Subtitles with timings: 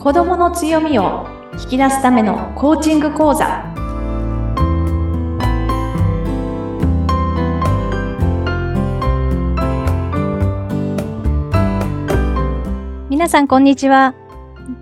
[0.00, 1.26] 子どもの強みを
[1.62, 3.66] 引き出すためのコーチング講座。
[13.10, 14.14] 皆さんこんにちは。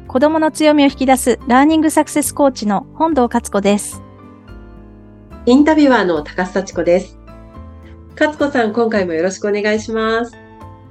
[0.06, 4.00] 子どもの強みを引き出すラーニングサクセスコーチの本堂勝子です。
[5.46, 7.18] インタビュアーの高須幸子です。
[8.16, 10.36] 勝子さん今回もよろしくお願いします。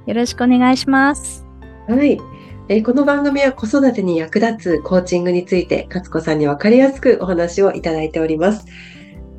[0.04, 1.46] よろしくお願いします。
[1.88, 2.37] はい
[2.70, 8.66] えー、この番組は子育てに役立つコーチングについて、勝子さんに分かりやすくお話をいただいております。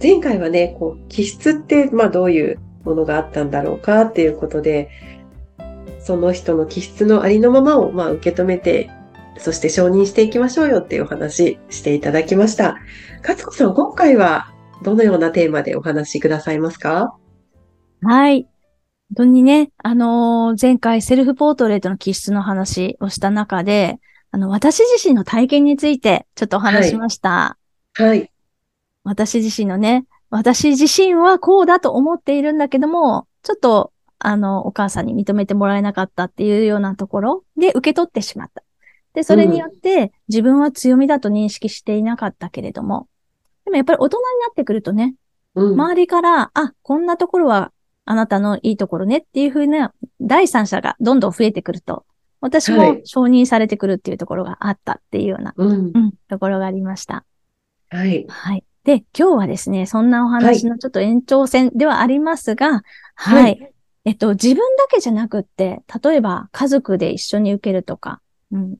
[0.01, 4.89] 前回はね、こう気質って、まあ、どういうものがあったんだろうかっていうことで、
[5.99, 8.89] その人の気質のありのままを、まあ、受け止めて、
[9.37, 12.77] そして承認していきましょうよっていうお話していただきました。
[13.21, 17.15] 勝子さん、今回はどのようなテーマでお話しくださいますか？
[18.01, 18.47] はい。
[19.09, 23.99] 本当にね、あのー、前回セルフポートレートの気質の話をした中で、
[24.31, 27.57] あの、私自身の体験についてちょっとお話しました。
[27.93, 28.07] はい。
[28.07, 28.31] はい、
[29.03, 38.63] 私自身のね、私自身はこうだと思っているんだけども、ちょっと、あの、お母さんに認めてもらえなかったっていうようなところで受け取ってしまった。
[39.13, 43.07] で、それによって、自分は強みだと認識していなかったけれども、
[43.65, 45.15] でもやっぱり大人になってくるとね、
[45.55, 47.71] うん、周りから、あ、こんなところは
[48.11, 52.05] あなたのいいところねっていうふうな第三者がどんどん増えてくると、
[52.41, 57.23] 私も承認されてくるっていうところがあったっていうような、はい、うん、ところがありました。
[57.89, 58.25] はい。
[58.27, 58.63] はい。
[58.83, 62.81] で、今日はですね、そんなお話のちょっと延長線ではありますが、
[63.13, 63.43] はい。
[63.43, 63.73] はい、
[64.05, 68.21] えっと、自分だけじゃなくって、例えば家族で一緒に受けるとか、
[68.51, 68.77] うん、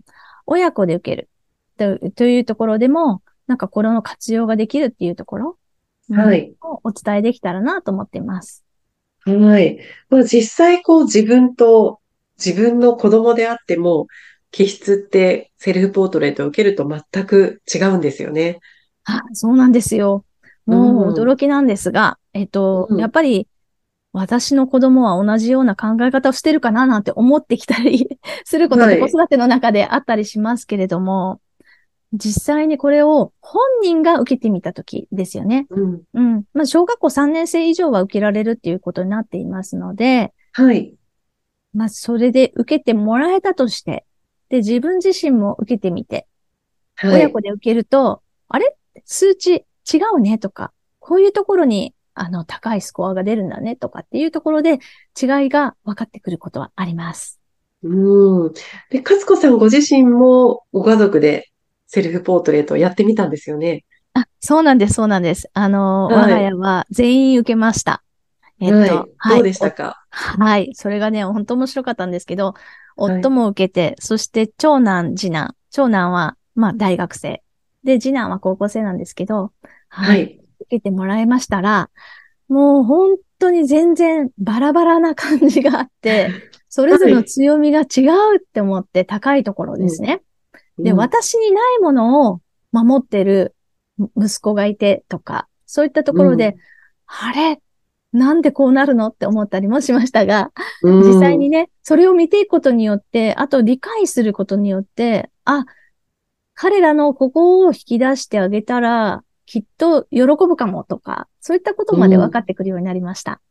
[0.47, 1.29] 親子で受ける
[1.77, 5.57] とというところでも、なんかこれの活用ができるっていうところ、
[6.11, 8.65] はい、をお伝えできたらなと思っています。
[9.37, 9.79] はい。
[10.09, 11.99] まあ、実際こう自分と
[12.43, 14.07] 自分の子供であっても、
[14.51, 18.59] 気質ってセルフポートレートを受けると全く違うんですよね。
[19.05, 20.25] あ、そうなんですよ。
[20.65, 23.47] もう驚きなんですが、うん、えっと、うん、やっぱり
[24.11, 31.41] 私の子供は同じような考え方をしてるかななんて思ってきたり することって子育ての中であったりしますけれども、
[32.13, 35.67] 実際にこれを本人が受けてみたときですよね。
[35.69, 36.01] うん。
[36.13, 36.43] うん。
[36.53, 40.95] まあ、小学校3年生以上は受けられるっていうことになっていますので、はい。
[41.73, 44.05] まあ、それで受けてもらえたとして、
[44.49, 46.27] で、自分自身も受けてみて、
[46.95, 48.75] はい、親子で受けると、あれ？
[49.05, 54.79] 数値違うねとか、こういうところに、あの、高いスコアが出るんだねとかっていうところで
[55.21, 57.39] 違いが分かってくることはあります。
[57.83, 58.53] うん。
[58.89, 61.48] で、かつこさんご自身もご家族で
[61.91, 63.83] セルフポートレートをやってみたんですよね。
[64.13, 65.49] あ、そうなんです、そうなんです。
[65.53, 68.03] あの、はい、我が家は全員受けました。
[68.61, 70.05] えっと、はい、はい、どうでしたか？
[70.11, 70.69] はい。
[70.75, 72.53] それがね、本当面白かったんですけど、
[72.95, 75.55] 夫も受けて、はい、そして長男、次男。
[75.71, 77.41] 長男は、まあ、大学生。
[77.83, 79.51] で、次男は高校生なんですけど、
[79.87, 80.09] はい。
[80.09, 80.23] はい、
[80.61, 81.89] 受けてもらいましたら、
[82.49, 86.29] もう本当に全然バラバラな感じがあって、
[86.69, 88.01] それぞれの強みが違
[88.33, 90.21] うって思って高いところですね。
[90.79, 92.41] で、私にないものを
[92.71, 93.55] 守ってる
[94.17, 96.55] 息子がいてとか、そういったところで、うん、
[97.27, 97.61] あれ？
[98.11, 100.51] なんでこうなるのって思ったりもしましたが、
[100.81, 105.65] うん、実際にね、それを見ていくことによって、あと理解することによって、あ、
[106.55, 113.41] 彼らのここを引き出してあげたら、きっと喜ぶかもとか、そういったことまで分かってくるようになりました。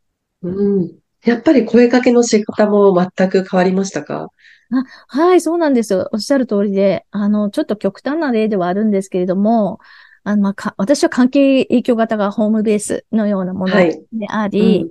[0.43, 0.93] うん、うん、
[1.25, 4.29] やっぱり声かけの仕方も全く変わりましたか？
[4.71, 6.09] あはい、そうなんですよ。
[6.13, 9.81] おっしゃる通りで、あの、ちょっと極端な例ではあるんですけれども、
[10.25, 14.91] あの、まあ、か、私は関係影響型がホームベースのようなものであり、はいうん、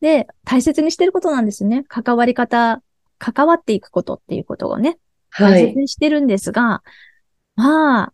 [0.00, 1.84] で、大切にしてることなんですね。
[1.88, 2.82] 関わり方、
[3.18, 4.98] 関わっていくことっていうことをね、
[5.30, 6.82] 大切にしてるんですが、は
[7.56, 8.12] い、まあ、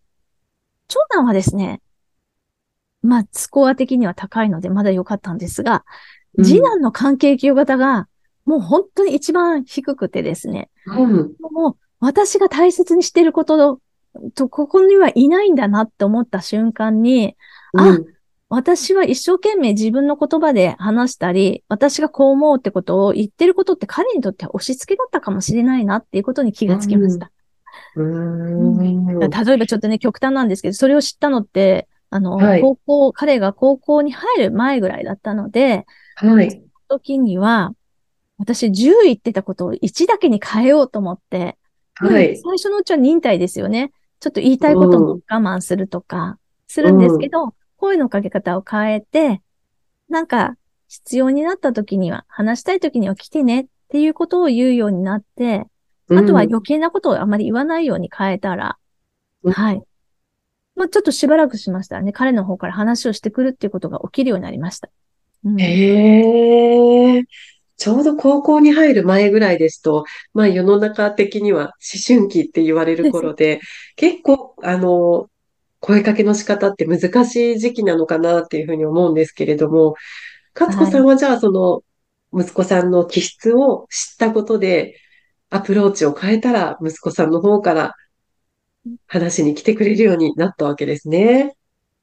[0.87, 1.81] 長男はですね、
[3.03, 5.85] まあ、スコア的には高いのでまだ良かったんですが、
[6.37, 8.07] 次男の関係影響型が
[8.45, 10.71] もう本当に一番低くてですね。
[10.87, 13.81] うん、もう私が大切にしていること
[14.35, 17.37] と、ここにはいないんだなって思った瞬間に、
[17.75, 17.99] うん、あ、
[18.49, 27.31] 私は一生懸命自分の言葉で話したり、私がこう思うってことを言ってることって彼にとっては押し付けだったかもしれないなっていうことに気がつきました。
[27.95, 35.87] うん、例えばちょっとね、極端なんですけど、それを知ったのって、あの、はい、高校、彼が高校に入る前ぐらいだったので、
[36.17, 36.51] はい。
[36.51, 37.73] その時には、
[38.41, 41.59] 私10言ってたことを1だけに変えようと思って、
[41.95, 42.37] はい。
[42.39, 43.93] 最初のうちは忍耐ですよね。
[44.19, 49.43] ちょっと言いたいことも我慢するとか、するんですけど、うん、声のかけ方を変えて、
[50.09, 50.57] なんか、
[50.89, 55.67] 必要になった時には、話したい時には来てねっていうことを言うようになって、
[56.09, 58.79] あとは余計なことをあまり言わないように変えたら、
[59.45, 59.83] はい。
[60.75, 64.89] まあ、ちょっとしばらくしましたらね、彼の方から話をしてくるっていうことが起きるようになりました。
[65.45, 67.25] うん、へえ。
[67.81, 70.05] ちょうど高校に入る前ぐらいですと、
[70.35, 71.73] まあ世の中的には思
[72.07, 73.61] 春期って言われる頃で、
[73.97, 75.31] 結構、あの、
[75.81, 79.95] 声かけの仕方って難しい時期なのかなっていうふうに思うんですけれども、
[80.55, 81.83] 勝子さんはじゃあその
[82.39, 84.97] 息子さんの気質を知ったことで、
[85.49, 87.95] アプローチを変えたら息子さんの方から
[89.07, 91.57] 話に来てくれるようになったわけですね。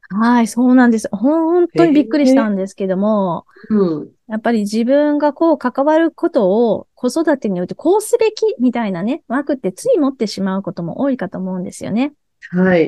[0.09, 1.09] はい、そうなんです。
[1.12, 12.13] 本当にびっくりしたんですけども、うん、やっぱり自分がこう関わることを子育てにおいてこうすべきみたいなね、枠ってつい持ってしまうことも多いかと思うんですよね。
[12.51, 12.88] はい。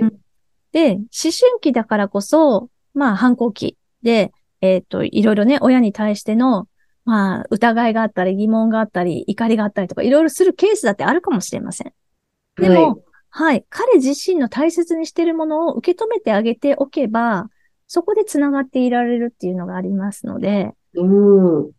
[0.71, 4.31] で、思春期だからこそ、まあ反抗期で、
[4.61, 6.67] えっ、ー、と、いろいろね、親に対しての、
[7.05, 11.93] まあ、疑いがあったり、疑問があったり、怒りがあったりとか、いろいろするケースだってあるかもしれません。
[12.57, 12.97] でも、はい、
[13.29, 13.65] はい。
[13.69, 17.49] 彼自身の大切にしているものを受け止めてあげておけば、
[17.87, 21.71] そこで繋がっていられるっていうのがありますので、うん。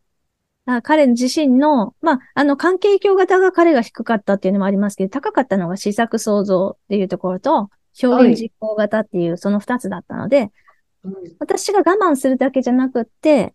[0.83, 7.71] 彼自身の、まあ、あの、関係境型が彼が低かったっていうのもありますけど、高かったのが試作創造っていうところと、
[8.03, 10.53] 表現実行型っていうその二つだったので、
[11.03, 13.55] はい、私が我慢するだけじゃなくって、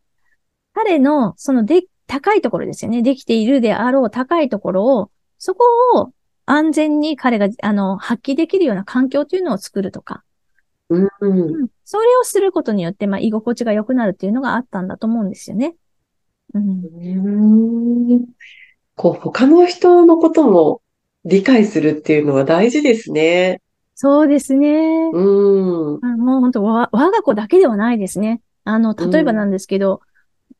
[0.73, 3.01] 彼のそので、高いところですよね。
[3.01, 5.65] できているであろう高いところを、そこ
[5.95, 6.11] を
[6.45, 10.23] 安全に彼が、あの、発揮できるような環境というのを作るとか。
[10.89, 15.75] うん、うん、それをすることによって、まあ、居心地が良くなるっていうのがあったんだと思うんですよね。
[16.53, 16.69] うん。
[16.95, 18.25] うん
[18.95, 20.81] こう、他の人のことも
[21.25, 23.61] 理解するっていうのは大事ですね。
[23.95, 25.09] そうですね。
[25.11, 25.99] うん。
[26.19, 28.41] もう本当我が子だけではないですね。
[28.63, 30.01] あの、例えばなんですけど、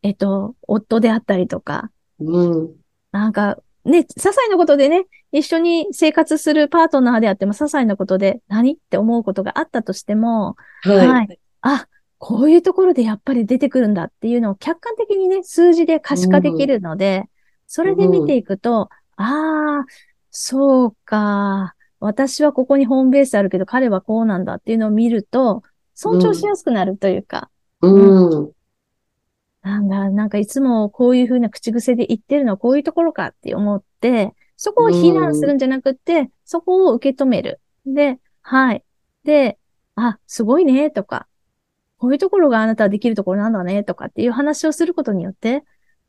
[0.04, 2.76] うん、えっと、夫であったりとか、うん。
[3.12, 11.40] なんか、ね、些細なことでね、一緒に生活するパートナーであっても、些細なことで何って思うことがあったとしても、はい、はい。
[11.62, 11.88] あ、
[12.18, 17.28] こういうところでやっぱり出てくるんだっていうのを客観的にね、数字で可視化できるので、うん、
[17.68, 19.86] それで見ていくと、うん、ああ、
[20.32, 21.76] そうか。
[22.00, 27.50] 私はここにホームベースあるけど、彼はこうなんだっていうのを見ると、尊重しやすくなるというか。
[27.82, 28.30] うん。
[28.30, 28.52] うん、
[29.66, 37.60] なんだ、なんかいつもこういうふうな口癖で言ってるのはこういうところかって思って、そこを非難するんじゃなくて、そこを受け止める。
[37.84, 38.84] で、はい。
[39.24, 39.58] で、
[39.96, 41.28] あ、すごいね、とか、
[41.98, 45.64] こういうところがあなたはできるところなんだね、とかっていう話をすることによって、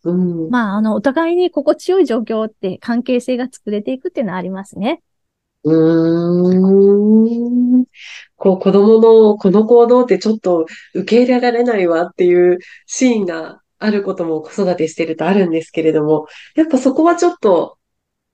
[0.05, 5.02] うん、まあ、あの、お互いに心地よい状況って関係性が作れていくっていうのはありますね。
[5.66, 5.74] うー
[7.82, 7.84] ん。
[8.36, 17.78] こう、子供のこの行動ってちょっと受け入れられないわっていうシーンがあることも子育てしてるとあるんですけれども、やっぱそこはちょっと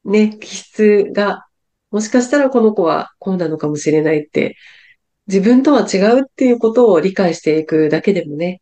[0.05, 1.47] ね、気質が、
[1.91, 4.57] もしかしたらこの子はこうなのかもしれないって、
[5.27, 8.61] 自分とは違うっていうことを理解していくだけでもね、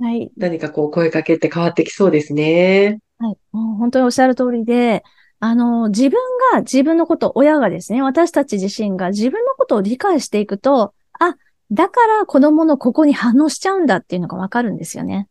[0.00, 0.30] はい。
[0.36, 2.98] 何かこう声かけって変わってきそうですね。
[3.18, 3.38] はい。
[3.52, 5.02] もう本当におっしゃる通りで、
[5.44, 6.18] あの、自分
[6.54, 11.36] が自分のこと、親がですね、私たち自身が自分のことを理解していくと、あ、
[11.70, 15.28] だから子供のここに反応しちゃうんだっていうのがわかるんですよね。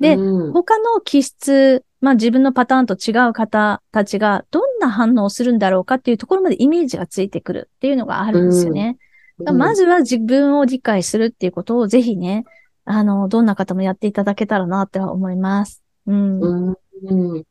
[0.00, 8.98] で、うん、他の気質、まあ自分のパターンと違う方たちがどんな反応をするんだろうかっていうところまでイメージがついてくるっていうのがあるんですよね。
[9.38, 12.44] うん、まずは自分を理解するっていうことをぜひね、
[12.84, 15.82] あの、どんな方もやっていただけたらなって思います。
[16.06, 16.40] うん。
[16.42, 17.44] うん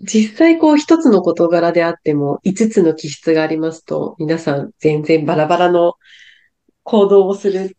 [0.00, 5.94] 実際こう一つの事柄であっても五つの気質がありますと、皆さん全然バラバラの
[6.82, 7.76] 行動をする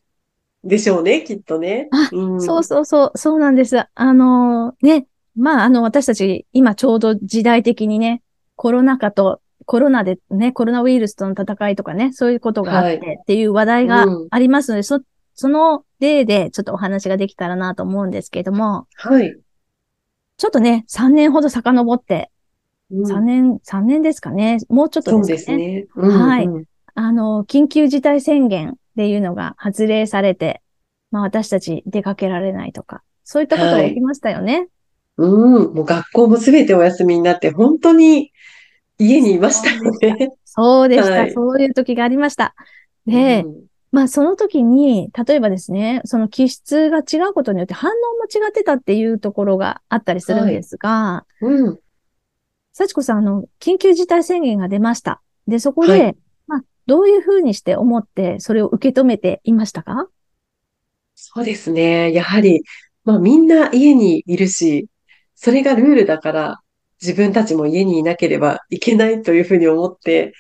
[0.64, 1.88] でしょうね、きっとね。
[1.92, 3.78] あ、うん、そうそうそう、そうなんです。
[3.94, 8.22] あのー、ね、まあ、あの、私たち今ちょうど時代的にね、
[8.56, 15.00] コロナ禍とコロナでね、コロナウイルスとの戦いとかね、そういうことがあってっていう話題がありますので、はいうん、そ、
[15.36, 19.40] その例でちょっとお話ができたらなと思うんですけども、はい。
[20.40, 22.32] ちょっとね、3年ほど遡って、
[22.92, 24.58] うん、3年、3年ですかね。
[24.70, 25.58] もうちょっとですかね。
[25.58, 26.08] そうですね。
[26.08, 26.50] うんうん、はい。
[26.96, 30.62] あの、緊急事態宣言っていうのが発令されて、
[31.12, 34.70] まあ私たち出かけられないとか、そういったことが起きましたよね。
[35.18, 35.74] はい、うん。
[35.76, 38.32] もう学校もすべてお休みになって、本当に
[38.98, 40.32] 家にいましたよね。
[40.46, 41.12] そうでした。
[41.12, 42.56] はい、そういう時がありました。
[43.06, 51.80] で、うんまあその時に、例えばですね、その気質が違うことによって反応も違ってたっていうところがあったりするんですが、はい、うん。
[52.72, 55.22] 幸子さん、あの、緊急事態宣言が出ました。
[55.48, 56.16] で、そこで、はい、
[56.48, 60.08] まあ、どういうふうにして思って、それを受け止めていましたか？
[61.16, 62.14] そうですね。
[62.14, 62.64] やはり、
[63.04, 64.88] まあみんな家にいるし、
[65.36, 66.60] それがルールだから、
[67.02, 70.34] 自分たちも家にいなければいけないというふうに思って、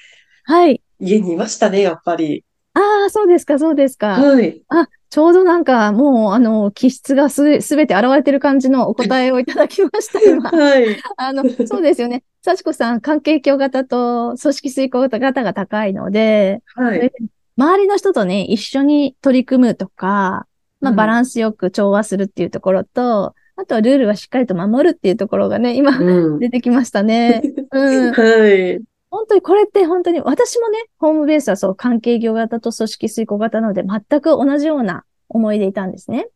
[0.43, 0.81] はい。
[0.99, 2.45] 家にいましたね、やっぱり。
[2.73, 4.07] ああ、そうですか、そうですか。
[4.09, 4.61] はい。
[4.69, 10.49] あ、ちょうどなんか、もう、あの、気質がす、すべて現れてる感じのお答えをいただきました、今。
[10.51, 10.85] はい。
[11.17, 12.23] あの、そうですよね。
[12.41, 17.11] 幸子さん、関係強型と組織遂行型が高いので、はい。
[17.57, 20.47] 周りの人とね、一緒に取り組むとか、
[20.79, 27.41] まあ、バランスよく調和するっていうところと、あとはルールはしっかりと守るっていうところがね、今、うん、出てきましたね。
[27.71, 28.13] うん。
[28.13, 28.79] はい。
[29.11, 36.27] 本当にこれって本当に私もね、ホームベースはそう関係業型と組織遂行型なので全く同じような思いでいたんですね。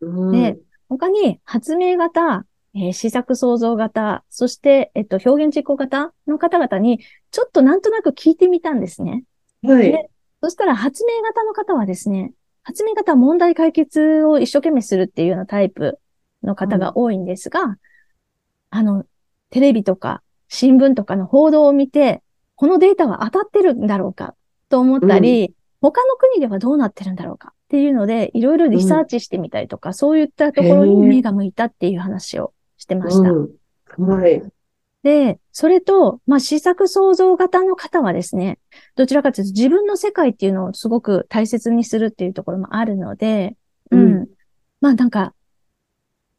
[0.00, 7.00] うん、で、他に発明型、えー、試作創造型、そして、えっと、表現実行型の方々に
[7.30, 9.24] ちょっとなんとなく聞いてみたんですね。
[9.62, 9.92] はい。
[9.92, 10.10] で
[10.42, 15.98] そしたら発明型の方はですね、発明型は問題解決を一生懸命するっていうようなタイプ
[16.42, 17.76] の方が多いんですが、うん、
[18.70, 19.04] あの、
[19.50, 22.22] テレビとか新聞とかの報道を見て、
[22.56, 24.34] このデータは当たってるんだろうか
[24.68, 33.32] と思ったり、うん、他の国ではどうなってるんだろうかっていうので、いろいろリサーチしてみたりとか、うん、そういったところに目が向いたっていう話をしてました。
[34.02, 34.42] はい。
[35.02, 38.58] で、それと、まあ、試作創造型の方はですね、
[38.96, 43.54] どちらかというと自分の世界っていうのをすごく大切にするっていうところもあるので、
[43.90, 44.00] うん。
[44.00, 44.28] うん、
[44.80, 45.34] まあなんか、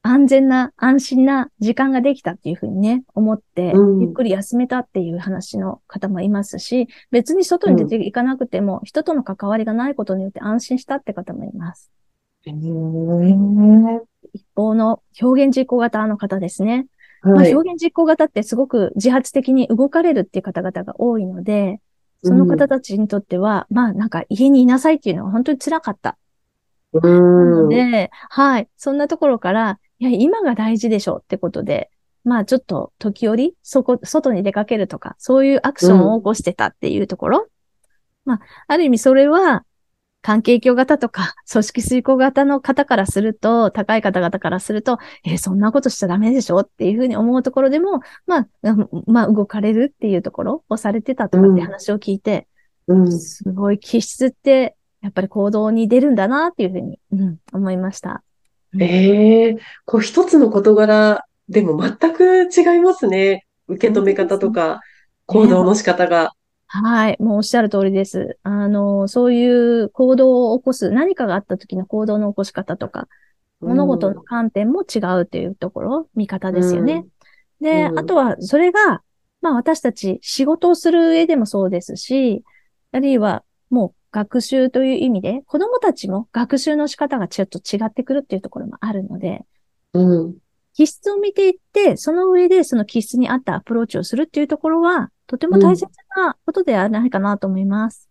[0.07, 11.91] 安全な、安心な時間ができたっていうふうにね、思って、ゆっくり休めたっていう話の方もいますし、別に外に出ていかなくても、人との関わりがないことによって安心したって方もいます。
[14.31, 16.85] 一方の表現実行型の方ですね。
[17.21, 21.81] はい、まあ、表現実行型ってすごく自発的に動かれるっていう方々が多いので、
[22.23, 26.15] その方たちにとっては、うん、まあなんか家にいなさいっていうのは本当に辛かった。
[26.93, 28.69] なので、はい。
[28.77, 31.89] そんなところから、いや、今が大事でしょってことで、
[32.23, 37.39] まあちょっと時折、そこ、外に出かけるとか、そういうアクションを起こしてたっていうところ。
[37.39, 37.47] うん、
[38.25, 39.63] まあ、ある意味それは、
[40.25, 48.47] 関係教型とか、組織遂行型の方からすると、高い方々からすると、えー、そんなことしちゃダメでしょっていうふうに思うところでも、まあ、
[49.05, 52.47] まあ、動かれるっていうところをされてたとかって話を聞いて、
[52.87, 58.23] うん、すごい気質って、やっぱり行動に出るんだなっていうふうに、うん、思いました。
[58.79, 63.45] ええー、こう一つの事柄でも全く違いますね。
[63.67, 64.81] 受け止め方とか、
[65.25, 66.33] 行動の仕方が。
[66.67, 67.17] はい。
[67.19, 68.37] もうおっしゃる通りです。
[68.43, 73.07] あの、そういう行動を起こす、何かがあった時の行動の起こし方とか、
[73.61, 77.05] 物事の観点も違うというところ、見方ですよね。
[77.61, 79.01] うん、で、うん、あとは、それが、
[79.41, 82.43] まあ私たち仕事をする上でもそうですし、
[82.91, 89.41] あるいはもう学習という意味で、子供たちも学習の仕方がちょっと違ってくるっていうところもあるので、
[89.91, 90.35] うん。
[90.73, 98.09] 気質を見ていって、その上でその気質に合ったアプローチをするっていうところは、とても大切なことではないかなと思います。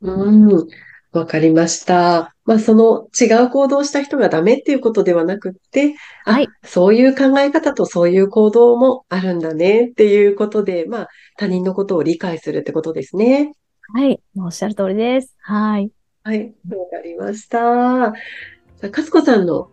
[0.00, 0.48] うん。
[0.48, 0.64] わ、
[1.12, 2.34] うん、かりました。
[2.44, 6.48] まあ、その違う行動をした人がダメっていうことではなくって、はい。
[6.64, 13.52] そういう考え方とそういう行動もあるんだねっていうことで、まあ、他人のことを理解するってことですね。
[13.94, 14.20] はい。
[14.36, 15.34] おっしゃる通りです。
[15.40, 15.90] はい。
[16.24, 16.54] はい。
[16.68, 17.58] わかりました。
[17.58, 18.12] さ
[18.82, 19.70] あ、かつこさんの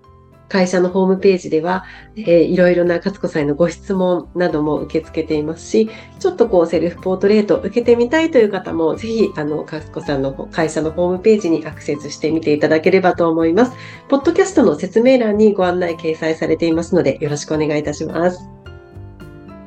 [0.54, 1.84] 会社のホームページでは、
[2.16, 5.90] えー、いろいろな勝子さんへのご質問なども受け付けていますし、
[6.20, 13.76] ちょっとこうセルフポートレート受けてみたいという方も、ぜひ、あの、勝子さんの会社のホームページにアクセスしてみていただければと思います。
[14.10, 18.48] ポッドキャストの説明欄にご案内掲載されていますので、よろしくお願いいたします。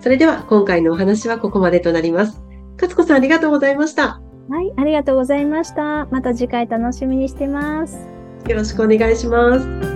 [0.01, 2.41] それでは、今回のお話はここまでとなります。
[2.77, 4.21] 勝子さんありがとうございました。
[4.49, 6.07] はい、ありがとうございました。
[6.07, 7.99] また次回楽しみにしてます。
[8.49, 9.96] よろしくお願いします。